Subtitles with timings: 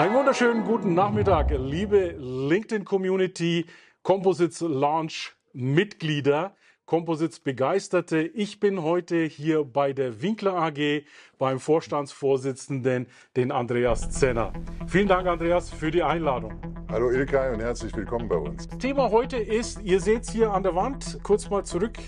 [0.00, 3.66] Einen wunderschönen guten Nachmittag, liebe LinkedIn-Community,
[4.02, 8.22] Composites Launch Mitglieder, Composites Begeisterte.
[8.22, 11.04] Ich bin heute hier bei der Winkler AG
[11.36, 14.54] beim Vorstandsvorsitzenden, den Andreas Zenner.
[14.86, 16.58] Vielen Dank, Andreas, für die Einladung.
[16.88, 18.68] Hallo Ilkay und herzlich willkommen bei uns.
[18.78, 21.98] Thema heute ist, ihr seht es hier an der Wand, kurz mal zurück,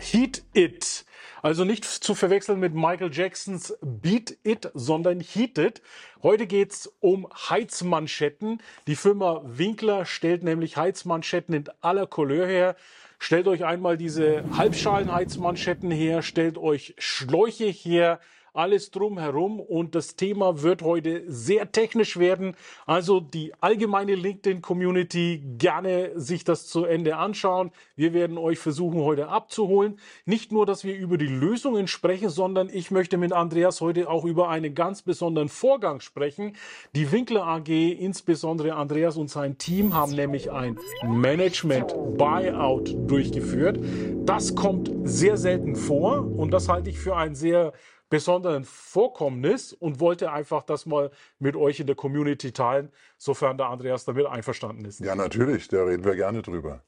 [0.00, 1.04] Heat It.
[1.42, 5.82] Also nicht zu verwechseln mit Michael Jacksons Beat It, sondern Heat It.
[6.22, 8.60] Heute geht's um Heizmanschetten.
[8.86, 12.76] Die Firma Winkler stellt nämlich Heizmanschetten in aller Couleur her.
[13.18, 18.20] Stellt euch einmal diese Halbschalenheizmanschetten her, stellt euch Schläuche her,
[18.58, 22.56] alles drumherum und das Thema wird heute sehr technisch werden.
[22.86, 27.70] Also die allgemeine LinkedIn-Community gerne sich das zu Ende anschauen.
[27.94, 30.00] Wir werden euch versuchen heute abzuholen.
[30.26, 34.24] Nicht nur, dass wir über die Lösungen sprechen, sondern ich möchte mit Andreas heute auch
[34.24, 36.56] über einen ganz besonderen Vorgang sprechen.
[36.96, 43.78] Die Winkler AG, insbesondere Andreas und sein Team, haben nämlich ein Management-Buyout durchgeführt.
[44.26, 47.72] Das kommt sehr selten vor und das halte ich für ein sehr
[48.08, 53.68] besonderen Vorkommnis und wollte einfach das mal mit euch in der Community teilen, sofern der
[53.68, 55.00] Andreas damit einverstanden ist.
[55.00, 56.82] Ja, natürlich, da reden wir gerne drüber.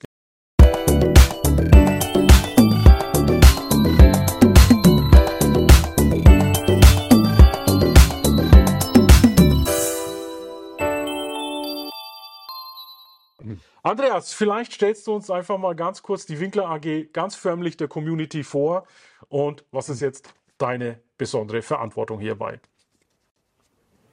[13.83, 17.89] Andreas, vielleicht stellst du uns einfach mal ganz kurz die Winkler AG ganz förmlich der
[17.89, 18.87] Community vor
[19.29, 22.61] und was ist jetzt deine besondere Verantwortung hierbei?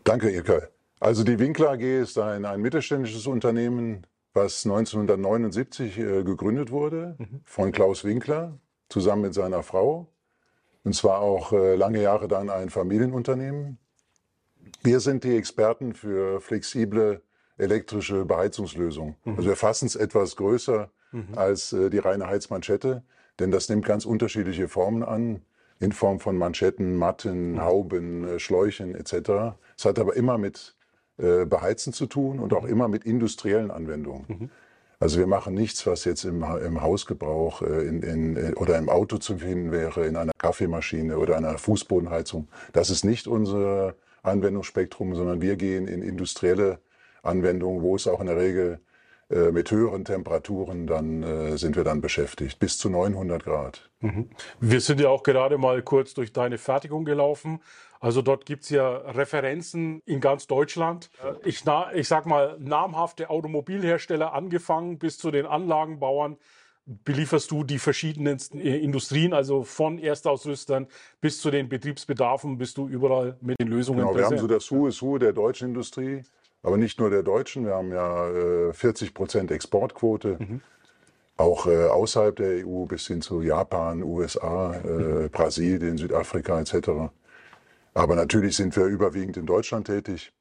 [0.03, 0.71] Danke, Ilke.
[0.99, 7.41] Also die Winkler AG ist ein, ein mittelständisches Unternehmen, was 1979 äh, gegründet wurde mhm.
[7.45, 8.59] von Klaus Winkler
[8.89, 10.11] zusammen mit seiner Frau.
[10.83, 13.77] Und zwar auch äh, lange Jahre dann ein Familienunternehmen.
[14.83, 17.21] Wir sind die Experten für flexible
[17.57, 19.15] elektrische Beheizungslösungen.
[19.23, 19.37] Mhm.
[19.37, 21.37] Also wir fassen es etwas größer mhm.
[21.37, 23.03] als äh, die reine Heizmanschette,
[23.39, 25.41] denn das nimmt ganz unterschiedliche Formen an
[25.79, 27.61] in Form von Manschetten, Matten, mhm.
[27.61, 29.57] Hauben, äh, Schläuchen etc.
[29.77, 30.75] Es hat aber immer mit
[31.17, 32.69] äh, Beheizen zu tun und auch mhm.
[32.69, 34.25] immer mit industriellen Anwendungen.
[34.27, 34.49] Mhm.
[34.99, 39.17] Also wir machen nichts, was jetzt im, im Hausgebrauch äh, in, in, oder im Auto
[39.17, 42.47] zu finden wäre, in einer Kaffeemaschine oder einer Fußbodenheizung.
[42.73, 46.79] Das ist nicht unser Anwendungsspektrum, sondern wir gehen in industrielle
[47.21, 48.79] Anwendungen, wo es auch in der Regel
[49.29, 53.89] mit höheren Temperaturen, dann äh, sind wir dann beschäftigt, bis zu 900 Grad.
[53.99, 54.29] Mhm.
[54.59, 57.59] Wir sind ja auch gerade mal kurz durch deine Fertigung gelaufen.
[57.99, 61.09] Also dort gibt's ja Referenzen in ganz Deutschland.
[61.23, 66.37] Äh, ich, ich sag mal, namhafte Automobilhersteller angefangen bis zu den Anlagenbauern
[66.87, 70.87] belieferst du die verschiedensten äh, Industrien, also von Erstausrüstern
[71.19, 74.31] bis zu den Betriebsbedarfen, bist du überall mit den Lösungen genau, präsent.
[74.31, 76.23] Wir haben so das Who is Who der deutschen Industrie.
[76.63, 80.61] Aber nicht nur der Deutschen, wir haben ja äh, 40 Prozent Exportquote, mhm.
[81.37, 85.29] auch äh, außerhalb der EU bis hin zu Japan, USA, äh, mhm.
[85.29, 87.11] Brasilien, Südafrika etc.
[87.93, 90.33] Aber natürlich sind wir überwiegend in Deutschland tätig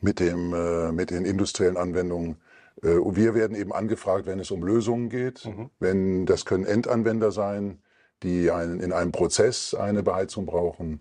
[0.00, 2.36] mit, dem, äh, mit den industriellen Anwendungen.
[2.82, 5.46] Äh, wir werden eben angefragt, wenn es um Lösungen geht.
[5.46, 5.70] Mhm.
[5.78, 7.80] Wenn, das können Endanwender sein,
[8.22, 11.00] die einen, in einem Prozess eine Beheizung brauchen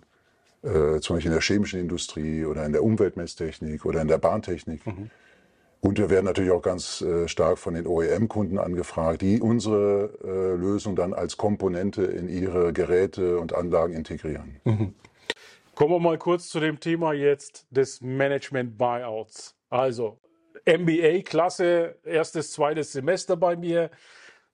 [0.64, 4.86] äh, zum Beispiel in der chemischen Industrie oder in der Umweltmesstechnik oder in der Bahntechnik.
[4.86, 5.10] Mhm.
[5.82, 10.60] Und wir werden natürlich auch ganz äh, stark von den OEM-Kunden angefragt, die unsere äh,
[10.60, 14.60] Lösung dann als Komponente in ihre Geräte und Anlagen integrieren.
[14.66, 14.94] Mhm.
[15.76, 19.56] Kommen wir mal kurz zu dem Thema jetzt des Management-Buyouts.
[19.70, 20.20] Also
[20.66, 23.90] MBA-Klasse, erstes, zweites Semester bei mir.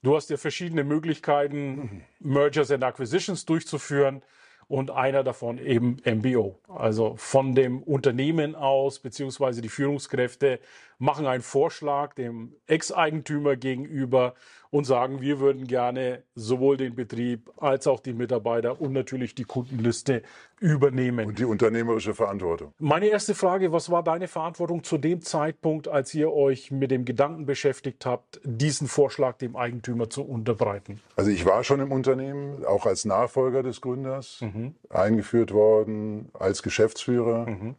[0.03, 2.01] Du hast ja verschiedene Möglichkeiten, mhm.
[2.19, 4.21] Mergers and Acquisitions durchzuführen
[4.67, 6.59] und einer davon eben MBO.
[6.67, 10.59] Also von dem Unternehmen aus, beziehungsweise die Führungskräfte
[10.97, 14.33] machen einen Vorschlag dem Ex-Eigentümer gegenüber
[14.75, 19.45] und sagen, wir würden gerne sowohl den Betrieb als auch die Mitarbeiter und natürlich die
[19.45, 20.21] Kundenliste
[20.59, 21.27] übernehmen.
[21.27, 22.73] Und die unternehmerische Verantwortung.
[22.77, 27.05] Meine erste Frage, was war deine Verantwortung zu dem Zeitpunkt, als ihr euch mit dem
[27.05, 30.99] Gedanken beschäftigt habt, diesen Vorschlag dem Eigentümer zu unterbreiten?
[31.15, 34.75] Also ich war schon im Unternehmen, auch als Nachfolger des Gründers, mhm.
[34.89, 37.45] eingeführt worden, als Geschäftsführer.
[37.47, 37.75] Mhm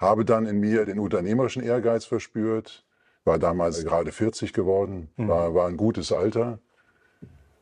[0.00, 2.86] habe dann in mir den unternehmerischen Ehrgeiz verspürt,
[3.30, 6.58] war damals gerade 40 geworden, war, war ein gutes Alter.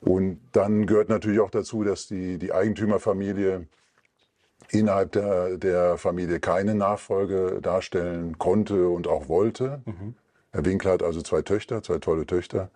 [0.00, 3.66] Und dann gehört natürlich auch dazu, dass die, die Eigentümerfamilie
[4.70, 9.82] innerhalb der, der Familie keine Nachfolge darstellen konnte und auch wollte.
[10.52, 12.70] Herr Winkler hat also zwei Töchter, zwei tolle Töchter,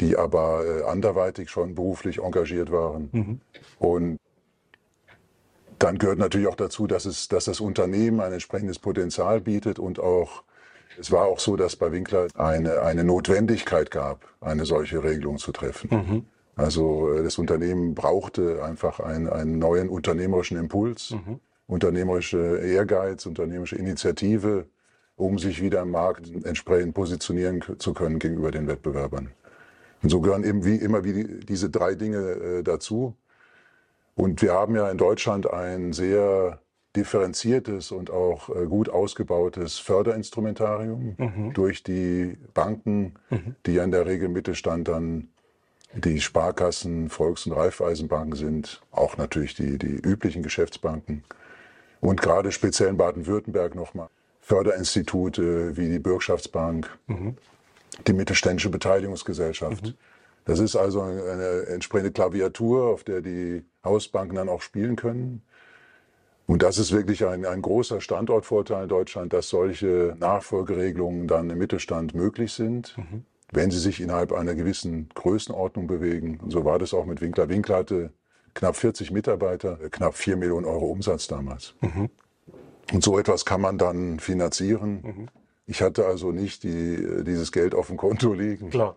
[0.00, 3.10] die aber äh, anderweitig schon beruflich engagiert waren.
[3.78, 4.18] Und
[5.78, 10.00] dann gehört natürlich auch dazu, dass, es, dass das Unternehmen ein entsprechendes Potenzial bietet und
[10.00, 10.42] auch,
[10.98, 15.52] es war auch so, dass bei Winkler eine, eine Notwendigkeit gab, eine solche Regelung zu
[15.52, 15.88] treffen.
[16.56, 21.12] Also äh, das Unternehmen brauchte einfach einen, einen neuen unternehmerischen Impuls,
[21.66, 24.66] unternehmerische Ehrgeiz, unternehmerische Initiative,
[25.16, 29.30] um sich wieder im Markt entsprechend positionieren zu können gegenüber den Wettbewerbern.
[30.02, 33.16] Und so gehören eben wie immer wie die, diese drei Dinge äh, dazu.
[34.14, 36.60] Und wir haben ja in Deutschland ein sehr
[36.96, 41.16] differenziertes und auch äh, gut ausgebautes Förderinstrumentarium
[41.54, 43.14] durch die Banken,
[43.66, 45.28] die ja in der Regel Mittelstand dann
[45.94, 51.24] die Sparkassen, Volks- und Raiffeisenbanken sind, auch natürlich die, die üblichen Geschäftsbanken.
[52.00, 54.08] Und gerade speziell in Baden-Württemberg nochmal
[54.40, 56.88] Förderinstitute wie die Bürgschaftsbank,
[58.06, 59.94] die Mittelständische Beteiligungsgesellschaft.
[60.44, 65.42] Das ist also eine entsprechende Klaviatur, auf der die Hausbanken dann auch spielen können.
[66.48, 71.58] Und das ist wirklich ein, ein großer Standortvorteil in Deutschland, dass solche Nachfolgeregelungen dann im
[71.58, 72.96] Mittelstand möglich sind,
[73.52, 76.40] wenn sie sich innerhalb einer gewissen Größenordnung bewegen.
[76.42, 77.50] Und so war das auch mit Winkler.
[77.50, 78.12] Winkler hatte
[78.54, 81.74] knapp 40 Mitarbeiter, äh, knapp 4 Millionen Euro Umsatz damals.
[82.92, 85.28] Und so etwas kann man dann finanzieren.
[85.66, 88.96] Ich hatte also nicht die, dieses Geld auf dem Konto liegen Klar.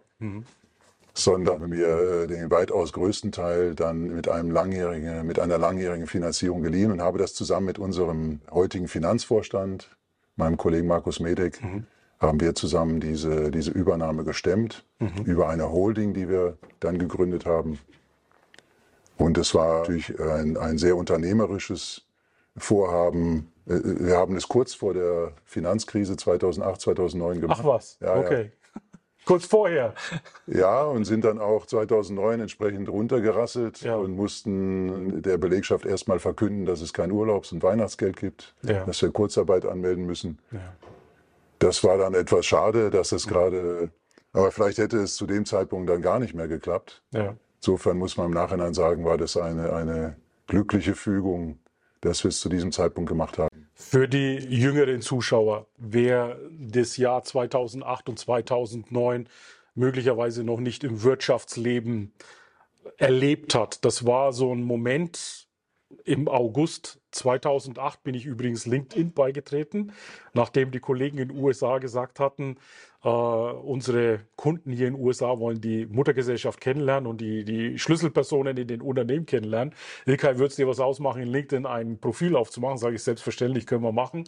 [1.14, 6.62] Sondern mir äh, den weitaus größten Teil dann mit einem langjährigen, mit einer langjährigen Finanzierung
[6.64, 9.90] geliehen und habe das zusammen mit unserem heutigen Finanzvorstand,
[10.36, 11.60] meinem Kollegen Markus Medek,
[12.20, 14.86] haben wir zusammen diese, diese Übernahme gestemmt
[15.26, 17.80] über eine Holding, die wir dann gegründet haben.
[19.18, 22.04] Und es war natürlich ein, ein sehr unternehmerisches
[22.58, 23.52] Vorhaben.
[23.68, 27.60] Äh, Wir haben es kurz vor der Finanzkrise 2008, 2009 gemacht.
[27.62, 28.46] Ach was, Ja, ja.
[29.32, 29.94] Kurz vorher.
[30.46, 33.96] Ja, und sind dann auch 2009 entsprechend runtergerasselt Ja.
[33.96, 38.84] und mussten der Belegschaft erstmal verkünden, dass es kein Urlaubs- und Weihnachtsgeld gibt, Ja.
[38.84, 40.40] dass wir Kurzarbeit anmelden müssen.
[40.52, 40.60] Ja.
[41.60, 43.90] Das war dann etwas schade, dass es gerade,
[44.34, 47.02] aber vielleicht hätte es zu dem Zeitpunkt dann gar nicht mehr geklappt.
[47.62, 50.18] Insofern muss man im Nachhinein sagen, war das eine, eine
[50.48, 51.60] glückliche Fügung,
[52.02, 53.70] dass wir es zu diesem Zeitpunkt gemacht haben.
[53.74, 59.28] Für die jüngeren Zuschauer, wer das Jahr 2008 und 2009
[59.76, 62.14] möglicherweise noch nicht im Wirtschaftsleben
[62.98, 65.48] erlebt hat, das war so ein Moment
[66.04, 69.94] im August 2008 bin ich übrigens LinkedIn beigetreten,
[70.34, 72.58] nachdem die Kollegen in den USA gesagt hatten,
[73.04, 78.56] äh, unsere Kunden hier in den USA wollen die Muttergesellschaft kennenlernen und die, die Schlüsselpersonen
[78.58, 79.74] in den Unternehmen kennenlernen.
[80.06, 82.78] Ilkay, würde es dir was ausmachen, in LinkedIn ein Profil aufzumachen?
[82.78, 84.26] Sage ich selbstverständlich, können wir machen.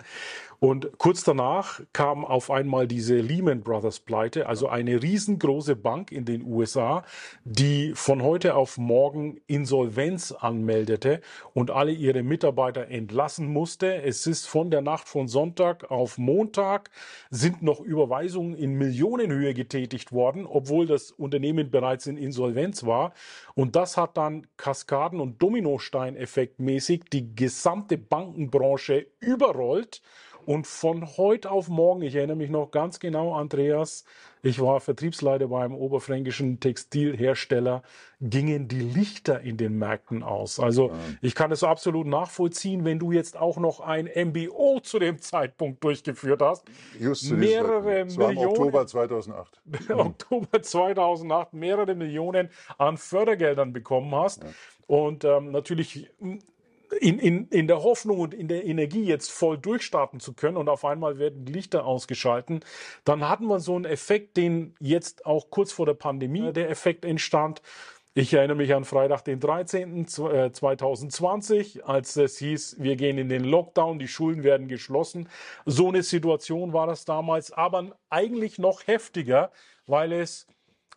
[0.60, 6.26] Und kurz danach kam auf einmal diese Lehman Brothers Pleite, also eine riesengroße Bank in
[6.26, 7.04] den USA,
[7.44, 11.22] die von heute auf morgen Insolvenz anmeldete
[11.54, 14.02] und alle ihre Mitarbeiter entlassen musste.
[14.04, 16.90] Es ist von der Nacht von Sonntag auf Montag
[17.30, 23.14] sind noch Überweisungen in Millionenhöhe getätigt worden, obwohl das Unternehmen bereits in Insolvenz war.
[23.56, 30.02] Und das hat dann Kaskaden- und Dominostein-Effekt mäßig die gesamte Bankenbranche überrollt.
[30.46, 34.04] Und von heute auf morgen, ich erinnere mich noch ganz genau, Andreas,
[34.44, 37.82] ich war Vertriebsleiter beim oberfränkischen Textilhersteller,
[38.20, 40.60] gingen die Lichter in den Märkten aus.
[40.60, 45.20] Also ich kann es absolut nachvollziehen, wenn du jetzt auch noch ein MBO zu dem
[45.20, 46.66] Zeitpunkt durchgeführt hast.
[47.00, 48.02] Just zu Mehrere.
[48.02, 48.58] Es war im Millionen.
[48.58, 49.62] Oktober 2008.
[49.90, 54.44] Oktober 2008 mehrere Millionen an Fördergeldern bekommen hast.
[54.88, 56.10] Und ähm, natürlich
[57.00, 60.70] in, in, in der Hoffnung und in der Energie jetzt voll durchstarten zu können und
[60.70, 62.62] auf einmal werden die Lichter ausgeschalten,
[63.06, 67.06] dann hatten wir so einen Effekt, den jetzt auch kurz vor der Pandemie der Effekt
[67.06, 67.62] entstand.
[68.16, 70.06] Ich erinnere mich an Freitag, den 13.
[70.06, 75.28] zw- äh, 2020, als es hieß, wir gehen in den Lockdown, die Schulen werden geschlossen.
[75.66, 79.52] So eine Situation war das damals, aber eigentlich noch heftiger,
[79.88, 80.46] weil es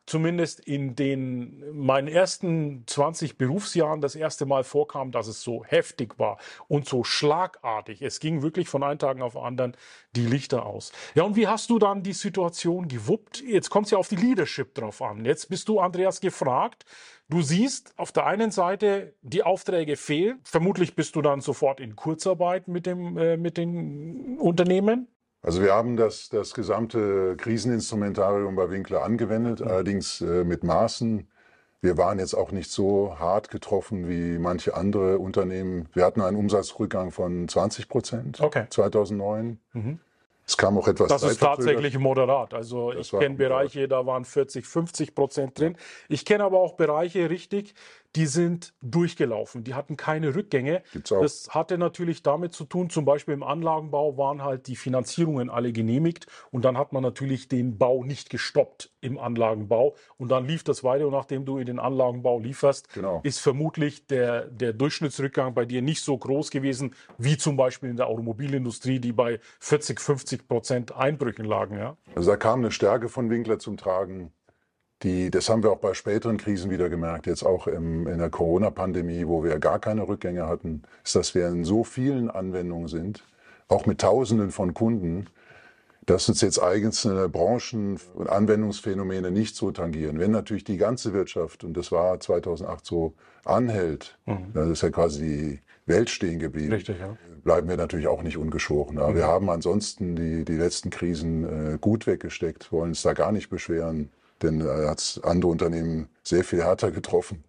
[0.07, 6.19] zumindest in den meinen ersten 20 Berufsjahren das erste Mal vorkam, dass es so heftig
[6.19, 8.03] war und so schlagartig.
[8.03, 9.77] Es ging wirklich von einem Tag auf den anderen
[10.15, 10.93] die Lichter aus.
[11.15, 13.43] Ja, und wie hast du dann die Situation gewuppt?
[13.43, 15.25] Jetzt kommt es ja auf die Leadership drauf an.
[15.25, 16.85] Jetzt bist du, Andreas, gefragt.
[17.29, 20.39] Du siehst auf der einen Seite, die Aufträge fehlen.
[20.45, 25.09] Vermutlich bist du dann sofort in Kurzarbeit mit, dem, äh, mit den Unternehmen.
[25.47, 29.69] Also wir haben das, das gesamte Kriseninstrumentarium bei Winkler angewendet, mhm.
[29.69, 31.29] allerdings äh, mit Maßen.
[31.81, 35.89] Wir waren jetzt auch nicht so hart getroffen wie manche andere Unternehmen.
[35.93, 38.67] Wir hatten einen Umsatzrückgang von 20 Prozent okay.
[38.71, 39.61] 2009.
[39.73, 40.01] Mhm.
[40.49, 42.53] Es kam auch etwas Das ist tatsächlich moderat.
[42.53, 45.77] Also das ich kenne Bereiche, da waren 40, 50 Prozent drin.
[46.09, 47.75] Ich kenne aber auch Bereiche richtig,
[48.15, 49.65] die sind durchgelaufen.
[49.65, 50.83] Die hatten keine Rückgänge.
[50.93, 51.23] Gibt's auch.
[51.23, 55.73] Das hatte natürlich damit zu tun, zum Beispiel im Anlagenbau waren halt die Finanzierungen alle
[55.73, 60.65] genehmigt und dann hat man natürlich den Bau nicht gestoppt im Anlagenbau und dann lief
[60.65, 63.21] das weiter und nachdem du in den Anlagenbau lieferst, genau.
[63.23, 67.97] ist vermutlich der, der Durchschnittsrückgang bei dir nicht so groß gewesen wie zum Beispiel in
[67.97, 71.79] der Automobilindustrie, die bei 40, 50 Prozent Einbrüchen lagen.
[71.79, 71.97] Ja?
[72.15, 74.33] Also da kam eine Stärke von Winkler zum Tragen
[75.03, 78.31] die, das haben wir auch bei späteren Krisen wieder gemerkt, jetzt auch im, in der
[78.31, 83.25] Corona-Pandemie, wo wir gar keine Rückgänge hatten, ist, dass wir in so vielen Anwendungen sind,
[83.69, 85.27] auch mit Tausenden von Kunden,
[86.07, 90.19] dass uns jetzt einzelne Branchen und Anwendungsphänomene nicht so tangieren.
[90.19, 94.53] Wenn natürlich die ganze Wirtschaft, und das war 2008 so, anhält, mhm.
[94.55, 96.73] dann ist ja quasi die Welt stehen geblieben.
[96.73, 97.17] Richtig, ja.
[97.45, 98.99] Bleiben wir natürlich auch nicht ungeschoren.
[98.99, 99.17] Aber mhm.
[99.17, 103.51] wir haben ansonsten die, die letzten Krisen äh, gut weggesteckt, wollen uns da gar nicht
[103.51, 104.11] beschweren
[104.43, 107.45] denn er hat andere Unternehmen sehr viel härter getroffen.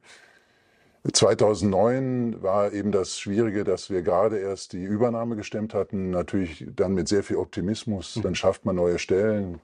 [1.11, 6.93] 2009 war eben das Schwierige, dass wir gerade erst die Übernahme gestemmt hatten, natürlich dann
[6.93, 8.19] mit sehr viel Optimismus.
[8.21, 9.59] Dann schafft man neue Stellen,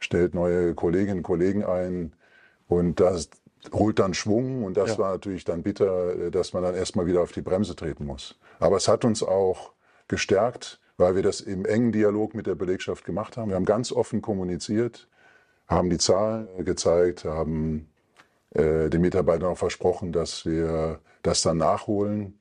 [0.00, 2.12] stellt neue Kolleginnen und Kollegen ein
[2.68, 3.28] und das
[3.72, 4.98] holt dann Schwung und das ja.
[4.98, 8.38] war natürlich dann bitter, dass man dann erstmal wieder auf die Bremse treten muss.
[8.58, 9.72] Aber es hat uns auch
[10.06, 13.50] gestärkt, weil wir das im engen Dialog mit der Belegschaft gemacht haben.
[13.50, 15.08] Wir haben ganz offen kommuniziert
[15.68, 17.88] haben die Zahlen gezeigt, haben
[18.50, 22.38] äh, den Mitarbeitern auch versprochen, dass wir das dann nachholen,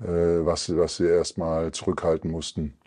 [0.00, 2.78] äh, was, was wir erstmal zurückhalten mussten.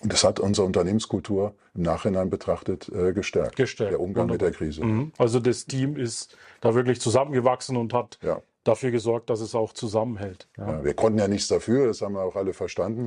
[0.00, 3.56] Und das hat unsere Unternehmenskultur im Nachhinein betrachtet äh, gestärkt.
[3.56, 3.92] Gestärkt.
[3.92, 4.48] Der Umgang Wunderbar.
[4.48, 4.84] mit der Krise.
[4.84, 5.12] Mhm.
[5.18, 8.40] Also das Team ist da wirklich zusammengewachsen und hat ja.
[8.64, 10.48] dafür gesorgt, dass es auch zusammenhält.
[10.56, 10.70] Ja.
[10.70, 13.06] Ja, wir konnten ja nichts dafür, das haben wir auch alle verstanden.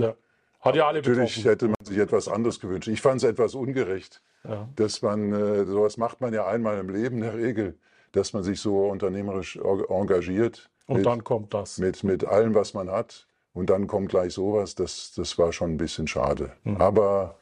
[0.62, 1.50] Hat ja alle Natürlich betroffen.
[1.50, 2.88] hätte man sich etwas anderes gewünscht.
[2.88, 4.70] Ich fand es etwas ungerecht, ja.
[4.76, 7.78] dass man, äh, sowas macht man ja einmal im Leben in der Regel,
[8.12, 10.70] dass man sich so unternehmerisch engagiert.
[10.86, 11.80] Und mit, dann kommt das.
[11.80, 13.28] Mit, mit allem, was man hat.
[13.54, 14.76] Und dann kommt gleich sowas.
[14.76, 16.52] Das, das war schon ein bisschen schade.
[16.64, 16.78] Mhm.
[16.78, 17.36] Aber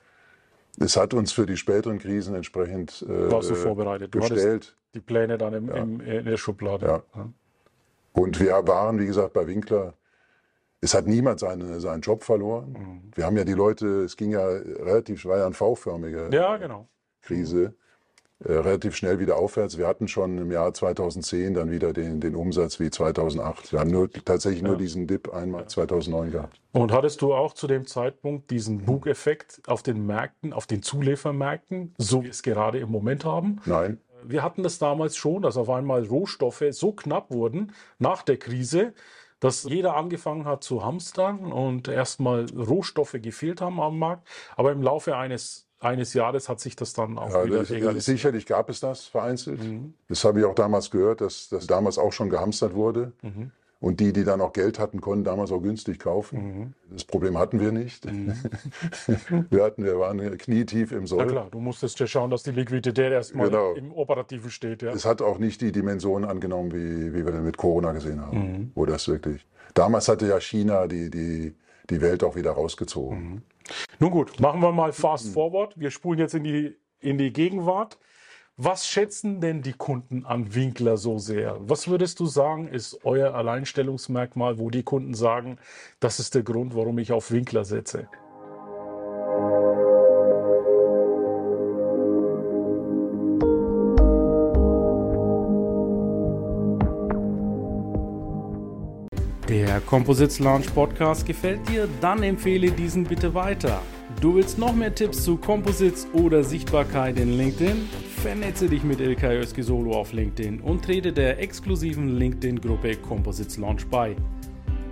[0.80, 4.16] es hat uns für die späteren Krisen entsprechend äh, Warst du vorbereitet.
[4.16, 4.76] Du gestellt.
[4.94, 5.76] die Pläne dann im, ja.
[5.76, 6.86] im, in der Schublade.
[6.86, 7.30] Ja.
[8.14, 9.94] Und wir waren, wie gesagt, bei Winkler
[10.82, 12.72] es hat niemand seine, seinen Job verloren.
[12.72, 13.12] Mhm.
[13.14, 16.88] Wir haben ja die Leute, es ging ja relativ, war ja eine V-förmige ja, genau.
[17.22, 17.76] Krise,
[18.44, 19.78] äh, relativ schnell wieder aufwärts.
[19.78, 23.74] Wir hatten schon im Jahr 2010 dann wieder den, den Umsatz wie 2008.
[23.74, 24.70] Wir haben nur, tatsächlich ja.
[24.70, 26.62] nur diesen Dip einmal 2009 gehabt.
[26.72, 31.94] Und hattest du auch zu dem Zeitpunkt diesen Bug-Effekt auf den Märkten, auf den Zuliefermärkten,
[31.98, 33.60] so wie wir es gerade im Moment haben?
[33.66, 34.00] Nein.
[34.24, 38.94] Wir hatten das damals schon, dass auf einmal Rohstoffe so knapp wurden nach der Krise,
[39.39, 44.27] dass jeder angefangen hat zu hamstern und erstmal Rohstoffe gefehlt haben am Markt.
[44.55, 48.03] Aber im Laufe eines eines Jahres hat sich das dann auch ja, wieder egalisiert.
[48.03, 49.63] Sicherlich gab es das vereinzelt.
[49.63, 49.93] Mhm.
[50.10, 53.13] Das habe ich auch damals gehört, dass das damals auch schon gehamstert wurde.
[53.22, 53.51] Mhm.
[53.82, 56.38] Und die, die dann auch Geld hatten, konnten damals auch günstig kaufen.
[56.38, 56.74] Mhm.
[56.92, 58.06] Das Problem hatten wir nicht.
[58.06, 58.34] Mhm.
[59.50, 61.26] wir hatten, wir waren knietief im Soll.
[61.26, 63.74] Na klar, du musstest ja schauen, dass die Liquidität erstmal genau.
[63.76, 64.82] im Operativen steht.
[64.82, 64.92] Ja.
[64.92, 68.38] Es hat auch nicht die Dimension angenommen, wie, wie wir den mit Corona gesehen haben.
[68.38, 68.72] Mhm.
[68.76, 69.46] Wo das wirklich.
[69.74, 71.56] Damals hatte ja China die, die,
[71.90, 73.18] die Welt auch wieder rausgezogen.
[73.18, 73.42] Mhm.
[74.00, 75.80] Nun gut, machen wir mal fast forward.
[75.80, 77.98] Wir spulen jetzt in die, in die Gegenwart.
[78.62, 81.56] Was schätzen denn die Kunden an Winkler so sehr?
[81.62, 85.58] Was würdest du sagen, ist euer Alleinstellungsmerkmal, wo die Kunden sagen,
[86.01, 88.10] das ist der Grund, warum ich auf Winkler setze?
[99.48, 101.88] Der Composites Launch Podcast gefällt dir?
[102.01, 103.82] Dann empfehle diesen bitte weiter.
[104.20, 107.88] Du willst noch mehr Tipps zu Composites oder Sichtbarkeit in LinkedIn?
[108.22, 113.88] Vernetze dich mit Ilkay Özki Solo auf LinkedIn und trete der exklusiven LinkedIn-Gruppe Composites Launch
[113.88, 114.14] bei.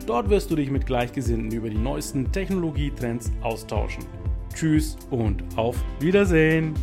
[0.05, 4.05] Dort wirst du dich mit Gleichgesinnten über die neuesten Technologietrends austauschen.
[4.55, 6.73] Tschüss und auf Wiedersehen!